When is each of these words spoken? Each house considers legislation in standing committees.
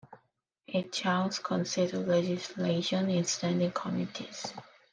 Each 0.65 1.01
house 1.01 1.37
considers 1.37 2.07
legislation 2.07 3.07
in 3.11 3.23
standing 3.23 3.71
committees. 3.71 4.51